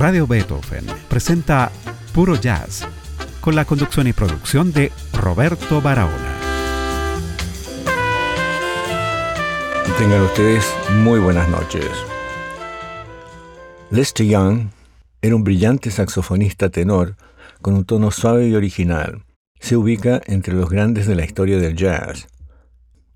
[0.00, 1.70] Radio Beethoven presenta
[2.14, 2.88] Puro Jazz
[3.42, 6.38] con la conducción y producción de Roberto Barahona.
[9.98, 10.64] Tengan ustedes
[11.02, 11.84] muy buenas noches.
[13.90, 14.70] Lester Young
[15.20, 17.16] era un brillante saxofonista tenor
[17.60, 19.26] con un tono suave y original.
[19.60, 22.26] Se ubica entre los grandes de la historia del jazz.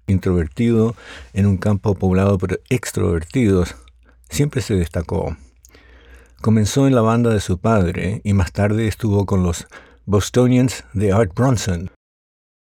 [0.06, 0.94] Introvertido
[1.32, 3.74] en un campo poblado por extrovertidos,
[4.28, 5.34] siempre se destacó.
[6.44, 9.66] Comenzó en la banda de su padre y más tarde estuvo con los
[10.04, 11.90] Bostonians de Art Bronson.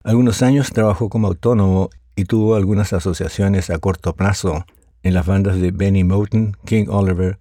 [0.04, 4.68] Algunos años trabajó como autónomo y tuvo algunas asociaciones a corto plazo
[5.02, 7.40] en las bandas de Benny Moten, King Oliver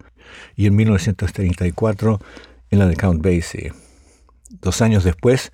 [0.55, 2.19] y en 1934
[2.71, 3.71] en la de Count Basie.
[4.49, 5.51] Dos años después,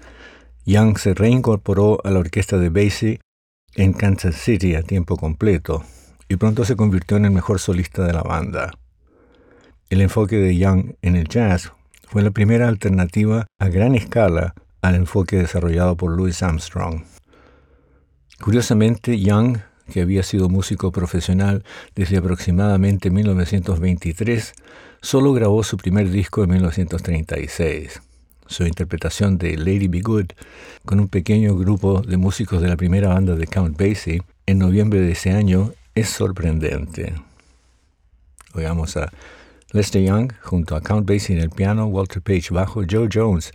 [0.66, 3.20] Young se reincorporó a la orquesta de Basie
[3.76, 5.84] en Kansas City a tiempo completo
[6.30, 8.72] y pronto se convirtió en el mejor solista de la banda.
[9.90, 11.72] El enfoque de Young en el jazz
[12.10, 17.06] fue la primera alternativa a gran escala al enfoque desarrollado por Louis Armstrong.
[18.42, 21.64] Curiosamente, Young, que había sido músico profesional
[21.96, 24.54] desde aproximadamente 1923,
[25.02, 28.02] solo grabó su primer disco en 1936.
[28.46, 30.28] Su interpretación de Lady Be Good
[30.84, 35.00] con un pequeño grupo de músicos de la primera banda de Count Basie en noviembre
[35.00, 37.14] de ese año es sorprendente.
[38.54, 38.74] A
[39.72, 43.52] Lester Young junto a Count Basie en el piano, Walter Page bajo, Joe Jones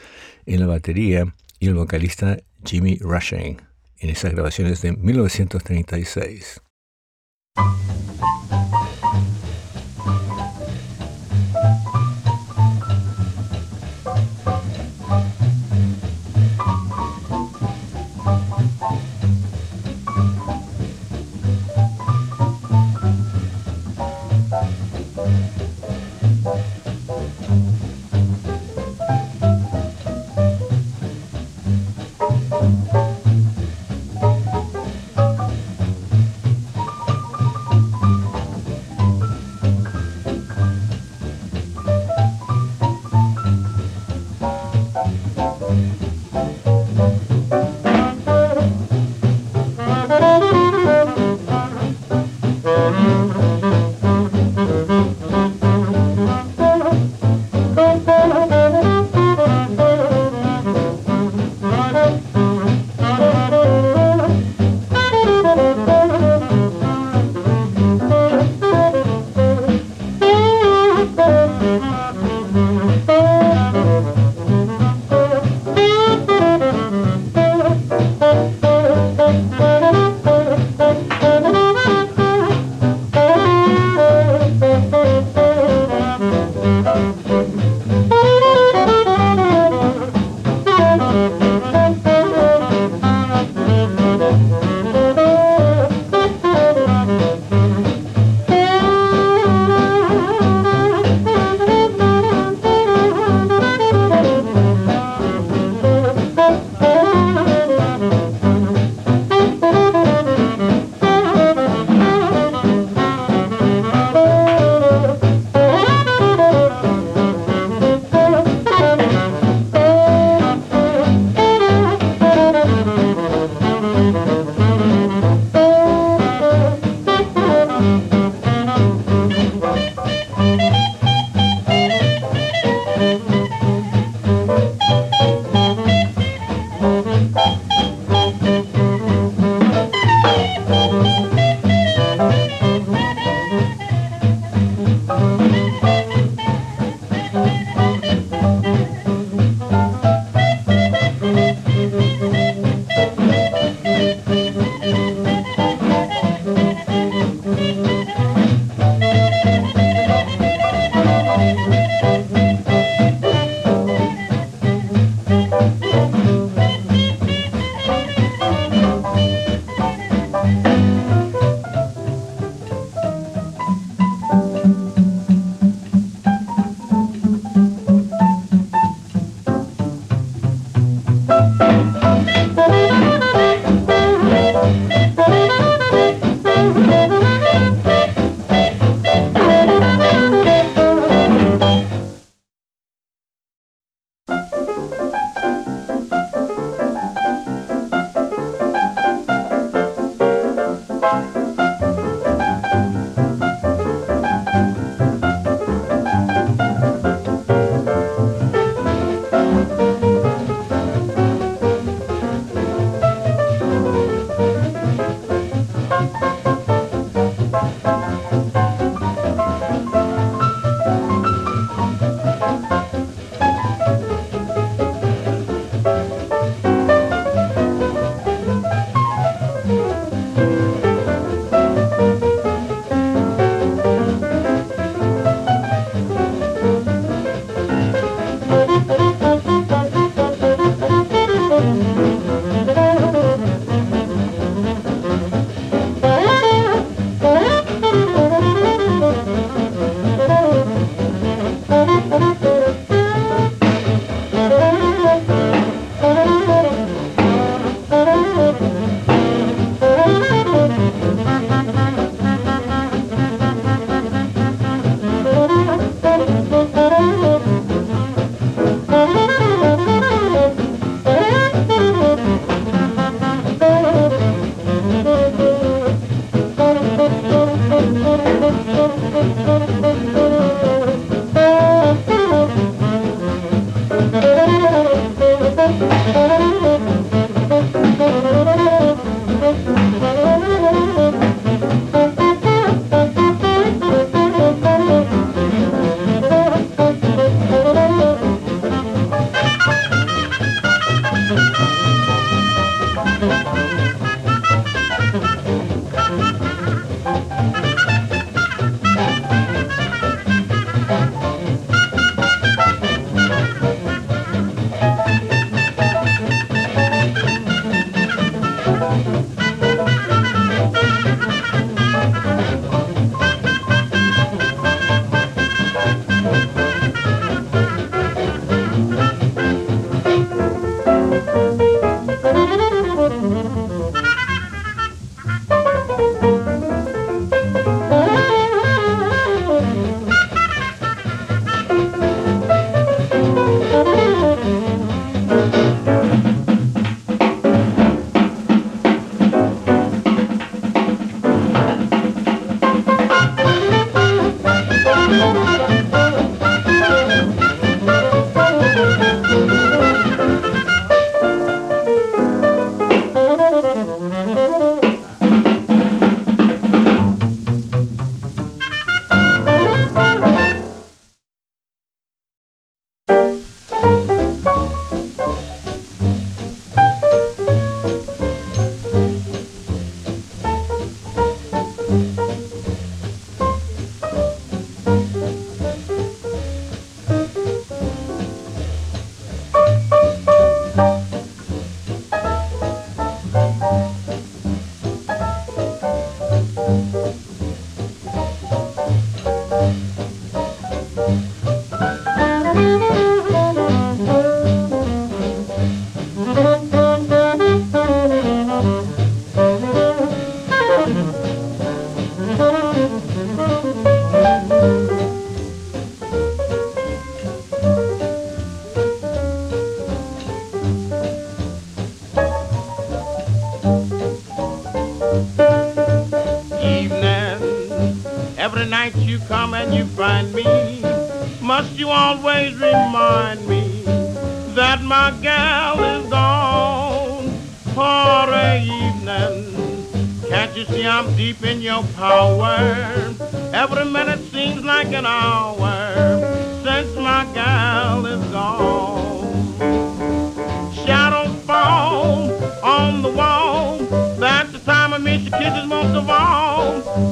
[0.47, 3.61] en la batería y el vocalista Jimmy Rushing
[3.99, 6.61] en esas grabaciones de 1936.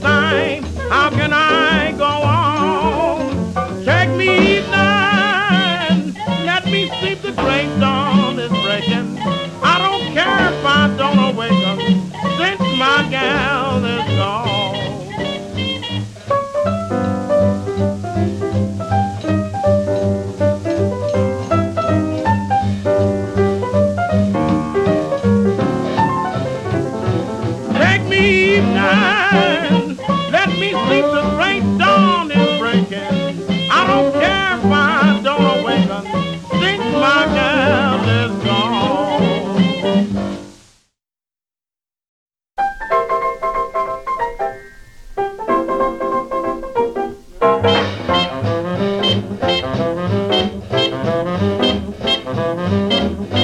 [0.00, 2.81] sign, how can I go on?
[53.12, 53.41] Mm-hmm.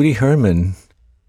[0.00, 0.76] Woody Herman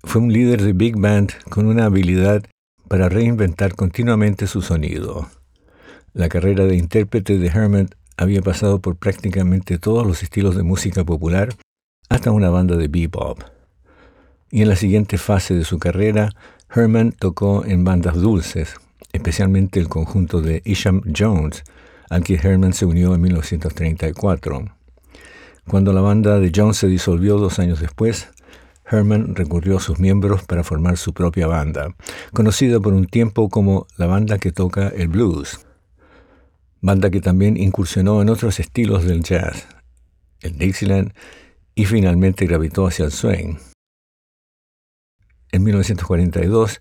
[0.02, 2.46] fue un líder de big band con una habilidad
[2.88, 5.28] para reinventar continuamente su sonido.
[6.14, 11.04] La carrera de intérprete de Herman había pasado por prácticamente todos los estilos de música
[11.04, 11.50] popular
[12.08, 13.42] hasta una banda de bebop.
[14.52, 16.30] Y en la siguiente fase de su carrera,
[16.74, 18.76] Herman tocó en bandas dulces,
[19.12, 21.66] especialmente el conjunto de Isham Jones,
[22.10, 24.64] al que Herman se unió en 1934.
[25.68, 28.30] Cuando la banda de Jones se disolvió dos años después,
[28.92, 31.96] Herman recurrió a sus miembros para formar su propia banda,
[32.34, 35.66] conocida por un tiempo como la banda que toca el blues,
[36.82, 39.68] banda que también incursionó en otros estilos del jazz,
[40.42, 41.14] el Dixieland,
[41.74, 43.56] y finalmente gravitó hacia el swing.
[45.52, 46.80] En 1942,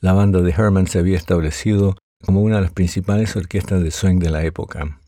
[0.00, 4.18] la banda de Herman se había establecido como una de las principales orquestas de swing
[4.18, 4.98] de la época.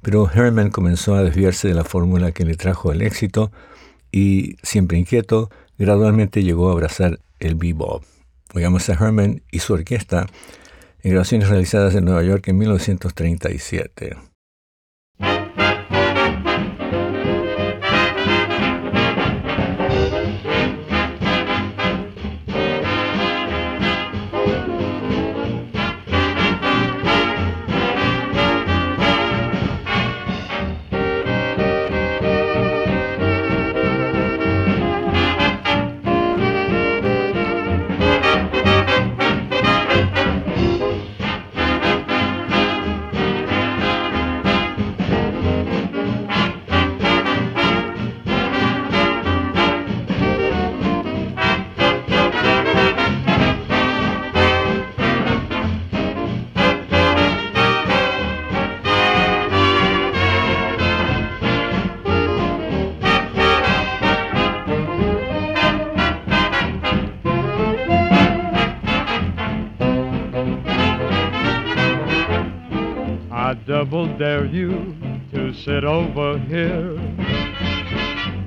[0.00, 3.52] Pero Herman comenzó a desviarse de la fórmula que le trajo el éxito
[4.10, 5.50] y, siempre inquieto,
[5.82, 8.04] gradualmente llegó a abrazar el bebop.
[8.54, 10.26] Oigamos a Herman y su orquesta
[11.02, 14.31] en grabaciones realizadas en Nueva York en 1937.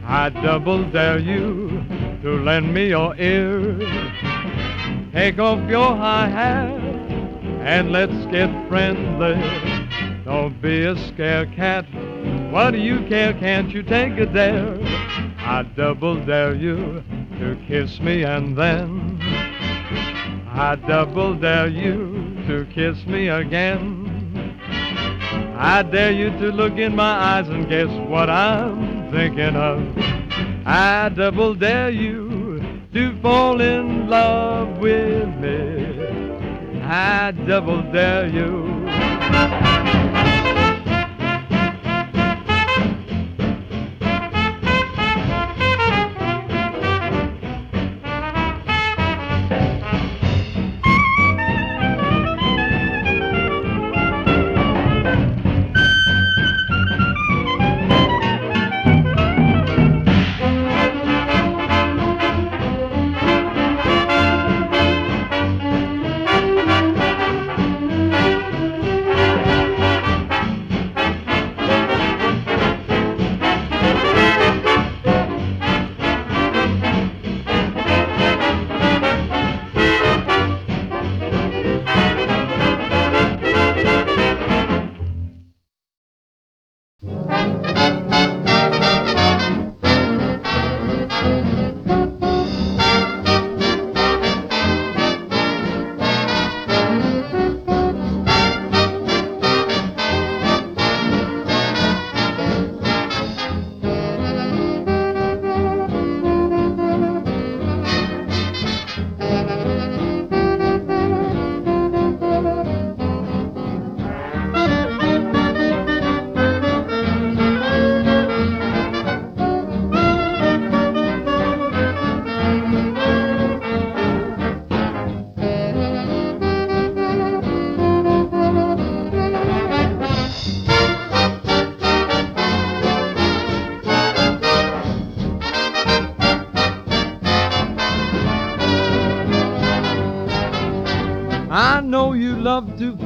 [0.05, 1.83] I double dare you
[2.21, 3.79] to lend me your ear.
[5.11, 6.69] Take off your high hat
[7.65, 9.41] and let's get friendly.
[10.23, 11.85] Don't be a scare cat.
[12.51, 13.33] What do you care?
[13.33, 14.77] Can't you take a dare?
[15.39, 17.03] I double dare you
[17.39, 19.17] to kiss me and then
[20.47, 24.04] I double dare you to kiss me again.
[25.57, 29.81] I dare you to look in my eyes and guess what I'm thinking of.
[30.65, 32.61] I double dare you
[32.93, 36.81] to fall in love with me.
[36.83, 40.04] I double dare you.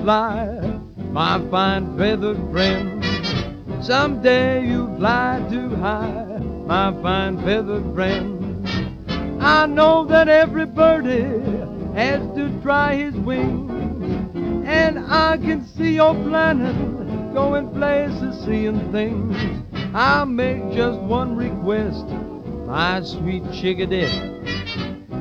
[0.10, 0.60] Fly,
[1.12, 3.06] my fine feathered friend.
[3.80, 8.67] Someday you'll fly too high, my fine feathered friend.
[9.39, 11.38] I know that every birdie
[11.93, 13.69] has to try his wings,
[14.67, 16.76] and I can see your planet
[17.36, 19.38] going places, seeing things.
[19.93, 22.08] I'll make just one request,
[22.65, 24.10] my sweet chickadee.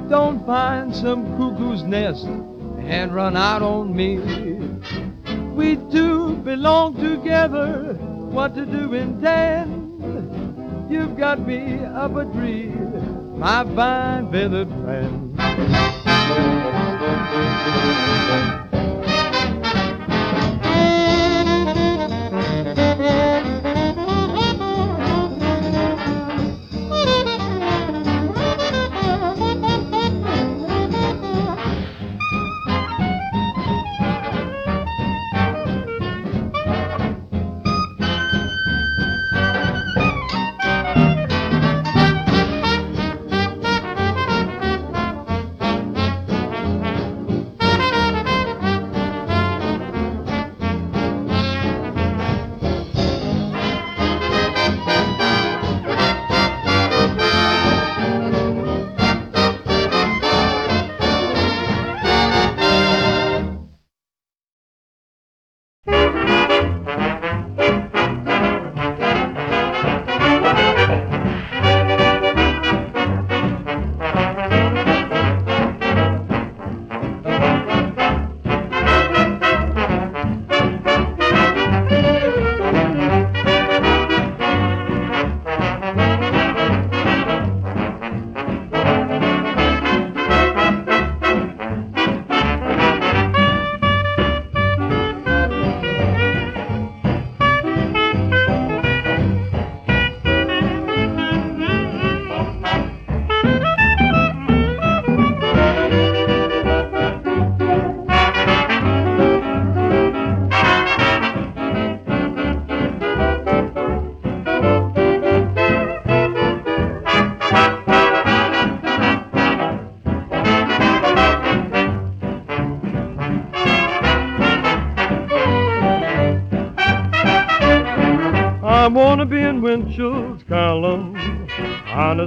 [0.09, 4.68] Don't find some cuckoo's nest and run out on me.
[5.59, 7.95] We two belong together.
[8.31, 9.99] What to do intend?
[10.89, 12.69] You've got me up a tree,
[13.35, 15.35] my fine feathered friend.
[65.87, 66.28] Winchell's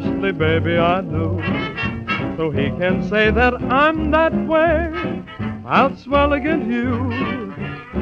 [0.03, 1.39] Honestly, baby, I do.
[2.35, 5.23] So he can say that I'm that way.
[5.65, 7.11] I'll swell against you.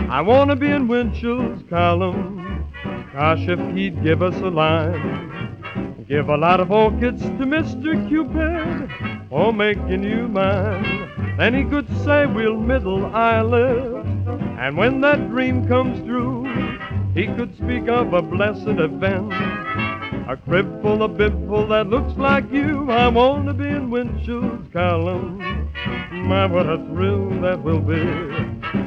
[0.10, 2.72] I want to be in Winchell's column.
[3.12, 6.06] Gosh, if he'd give us a line.
[6.08, 8.08] Give a lot of orchids to Mr.
[8.08, 11.36] Cupid for making you mine.
[11.38, 14.06] Then he could say we'll middle eyelid.
[14.58, 16.46] And when that dream comes true,
[17.14, 19.34] he could speak of a blessed event,
[20.30, 22.92] A crib full of that looks like you.
[22.92, 25.40] I want to be in Winchell's column.
[26.12, 28.06] My, what a thrill that will be.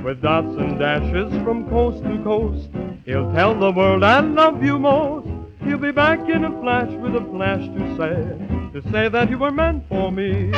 [0.04, 2.68] With dots and dashes from coast to coast.
[3.04, 5.26] He'll tell the world I love you most.
[5.64, 9.38] He'll be back in a flash with a flash to say, to say that you
[9.38, 10.52] were meant for me.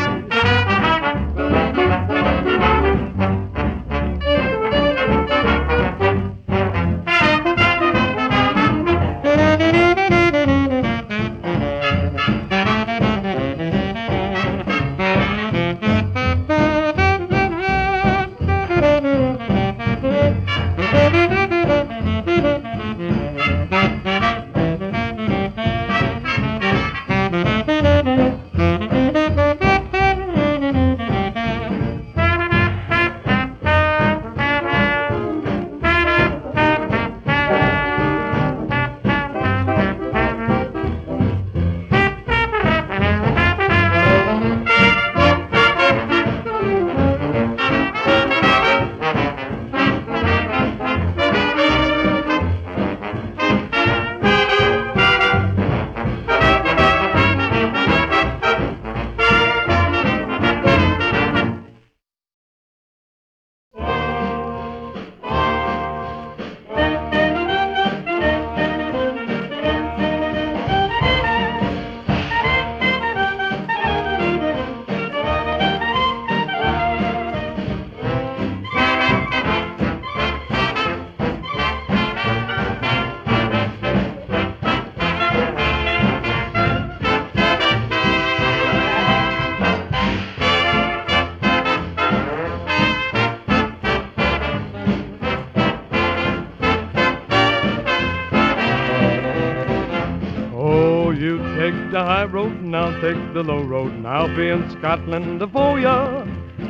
[103.35, 106.25] The low road and I'll be in Scotland for ya.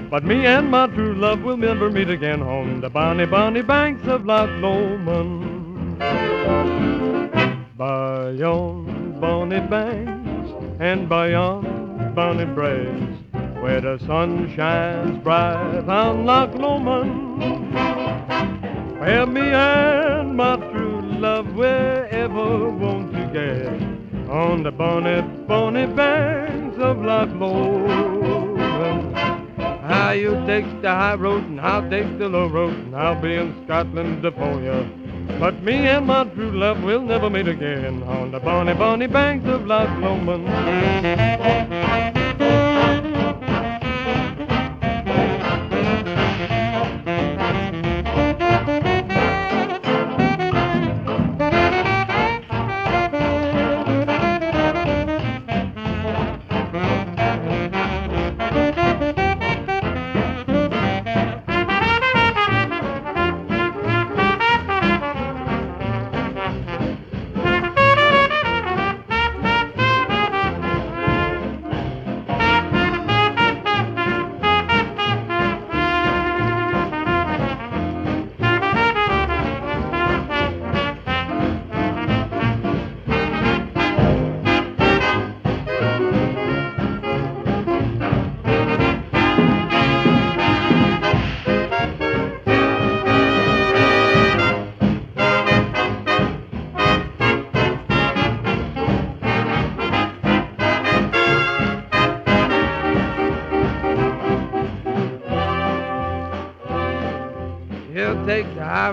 [0.09, 4.09] But me and my true love will never meet again on the bonny, bonny banks
[4.09, 5.98] of Loch Lomond.
[7.77, 13.14] By yon bonny banks and by yon bonny braes,
[13.62, 17.74] where the sun shines bright on Loch Lomond,
[19.00, 23.94] where me and my true love wherever want to get
[24.31, 29.17] on the bonny, bonny banks of Loch Lomond.
[29.85, 33.35] How you take the high road and I'll take the low road and I'll be
[33.35, 34.89] in Scotland for you.
[35.39, 39.47] But me and my true love will never meet again on the bonny, bonny banks
[39.49, 40.49] of Loch Lomond.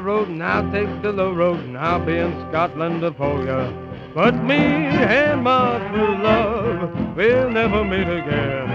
[0.01, 3.71] Road and I'll take the low road and I'll be in Scotland for ya.
[4.13, 8.69] But me and my true love will never meet again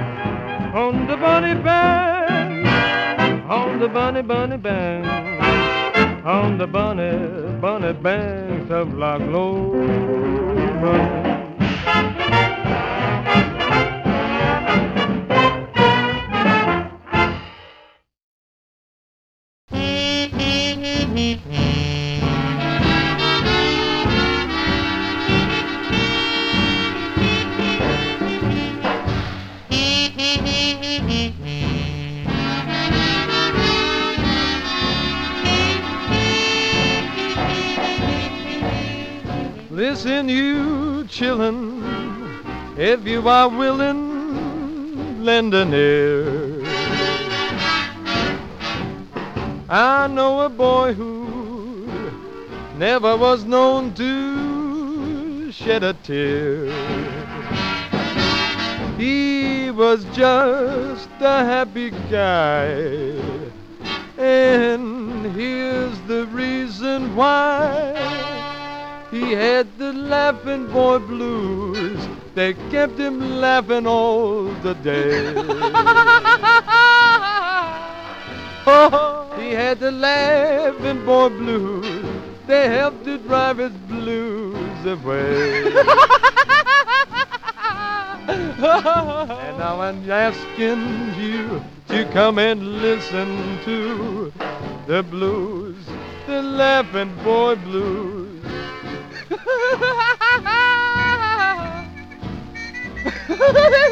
[0.74, 2.66] on the bunny bank,
[3.48, 5.06] on the bunny bunny bank,
[6.24, 9.20] on the bunny bunny banks of Loch
[39.96, 41.82] Listen, you chillin',
[42.76, 46.62] if you are willin', lend an ear.
[49.70, 51.88] I know a boy who
[52.76, 56.66] never was known to shed a tear.
[58.98, 62.66] He was just a happy guy.
[64.18, 68.35] And here's the reason why.
[69.10, 72.08] He had the laughing boy blues.
[72.34, 75.28] They kept him laughing all the day.
[79.40, 82.04] he had the laughing boy blues.
[82.48, 85.66] They helped to drive his blues away.
[88.28, 94.32] and now I'm asking you to come and listen to
[94.86, 95.76] the blues,
[96.26, 98.25] the laughing boy blues.
[99.28, 100.32] Ha ha ha
[103.74, 103.82] ha!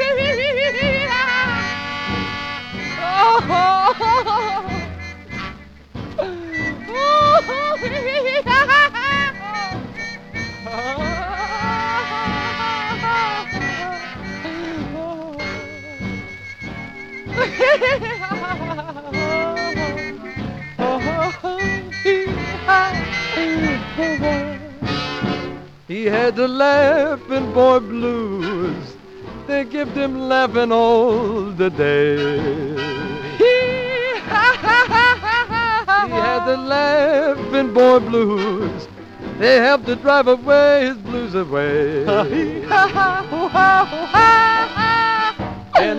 [26.05, 28.95] He had the laughing boy blues.
[29.47, 32.77] They kept him laughing all the day.
[33.39, 34.19] He
[36.21, 38.87] had the laughing boy blues.
[39.39, 42.05] They helped to drive away his blues away.
[42.05, 42.69] and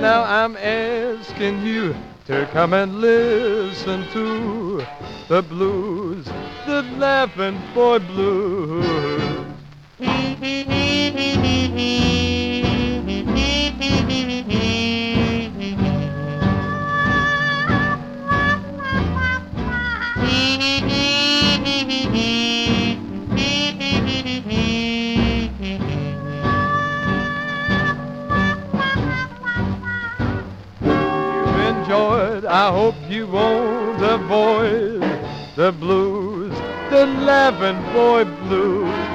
[0.02, 1.96] now I'm asking you
[2.28, 4.86] to come and listen to
[5.30, 6.26] the blues,
[6.68, 9.25] the laughing boy blues.
[32.48, 35.02] I hope you won't avoid
[35.56, 36.54] the blues,
[36.90, 39.15] the laughing boy blues.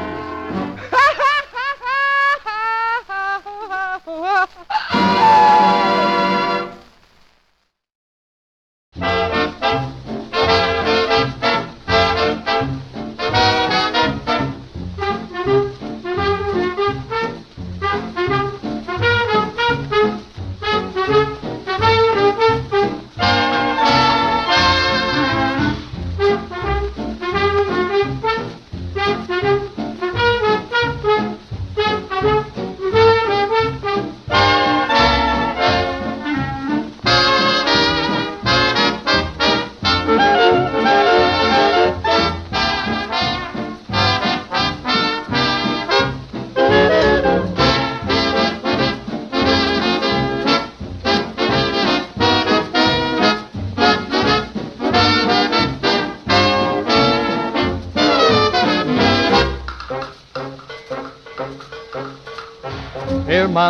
[4.41, 6.20] ハハハハ!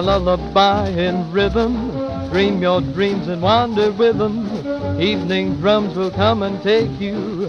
[0.00, 1.90] My lullaby in rhythm.
[2.30, 4.46] Dream your dreams and wander with them.
[4.98, 7.46] Evening drums will come and take you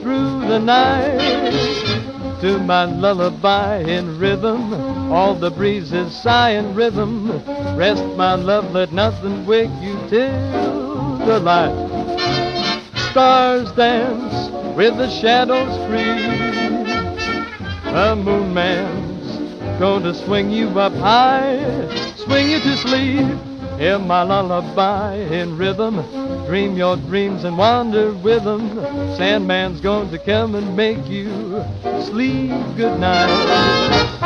[0.00, 1.52] through the night.
[2.40, 5.12] To my lullaby in rhythm.
[5.12, 7.30] All the breezes sigh in rhythm.
[7.76, 12.18] Rest, my love, let nothing wake you till the light.
[13.12, 16.50] Stars dance with the shadows free.
[17.92, 19.01] The moon man's
[19.82, 21.58] to swing you up high,
[22.14, 23.26] swing you to sleep.
[23.80, 25.96] Hear my lullaby in rhythm,
[26.46, 28.76] dream your dreams and wander with them.
[29.16, 31.64] Sandman's going to come and make you
[32.00, 34.21] sleep good night.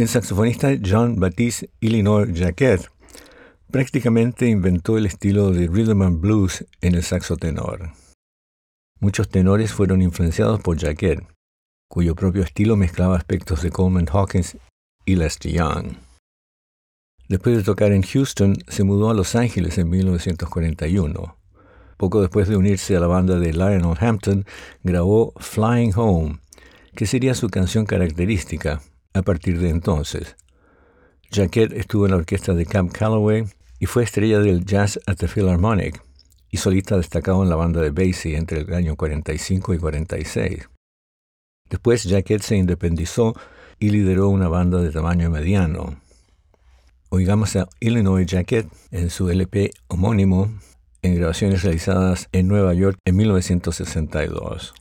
[0.00, 2.90] El saxofonista Jean-Baptiste Illinois Jacquet
[3.70, 7.92] prácticamente inventó el estilo de rhythm and blues en el saxo tenor.
[8.98, 11.22] Muchos tenores fueron influenciados por Jacquet,
[11.86, 14.56] cuyo propio estilo mezclaba aspectos de Coleman Hawkins
[15.04, 16.09] y Lester Young.
[17.30, 21.36] Después de tocar en Houston, se mudó a Los Ángeles en 1941.
[21.96, 24.44] Poco después de unirse a la banda de Lionel Hampton,
[24.82, 26.40] grabó Flying Home,
[26.96, 28.80] que sería su canción característica
[29.14, 30.34] a partir de entonces.
[31.30, 33.44] Jacquet estuvo en la orquesta de Camp Calloway
[33.78, 36.02] y fue estrella del Jazz at the Philharmonic
[36.50, 40.68] y solista destacado en la banda de Basie entre el año 45 y 46.
[41.70, 43.36] Después Jacquet se independizó
[43.78, 45.96] y lideró una banda de tamaño mediano.
[47.12, 50.48] Oigamos a Illinois Jacquet en su LP homónimo
[51.02, 54.74] en grabaciones realizadas en Nueva York en 1962.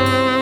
[0.00, 0.39] Ha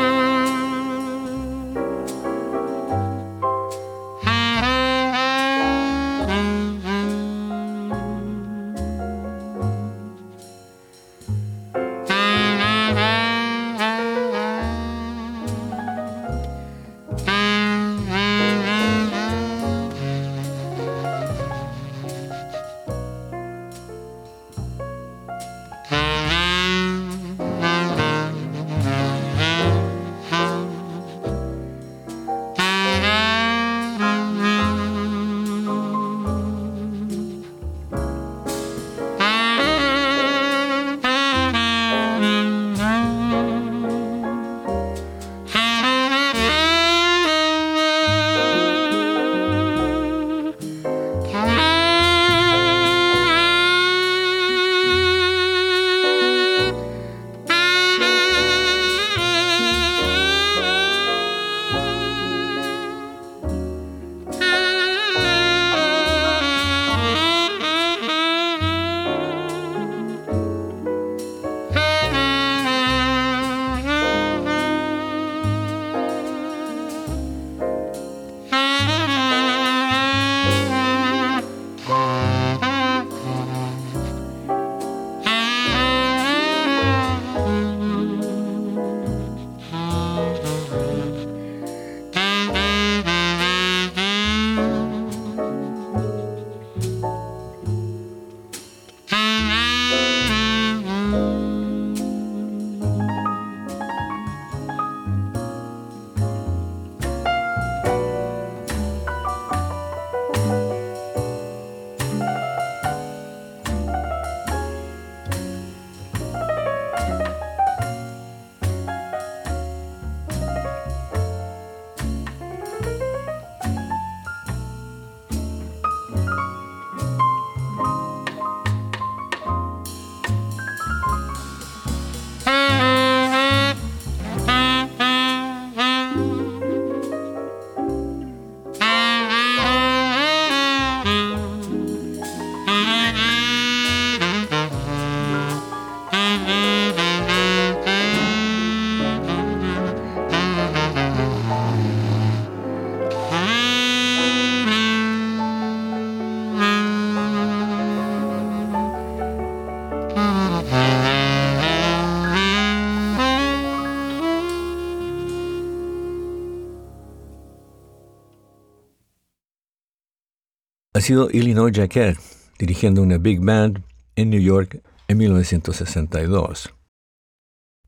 [171.09, 172.18] sido Illinois Jacquet,
[172.59, 173.82] dirigiendo una big band
[174.14, 176.74] en New York en 1962.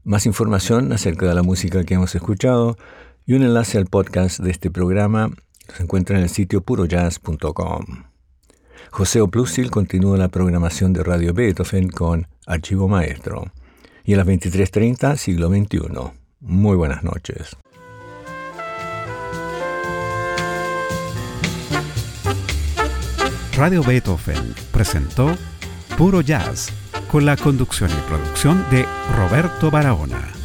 [0.04, 2.78] Más información acerca de la música que hemos escuchado
[3.26, 5.28] y un enlace al podcast de este programa
[5.68, 7.84] se encuentra en el sitio purojazz.com.
[8.90, 13.52] José Oplusil continúa la programación de Radio Beethoven con Archivo Maestro.
[14.02, 16.14] Y a las 23.30, siglo XXI.
[16.40, 17.54] Muy buenas noches.
[23.60, 25.36] Radio Beethoven presentó
[25.98, 26.72] Puro Jazz
[27.10, 30.39] con la conducción y producción de Roberto Barahona.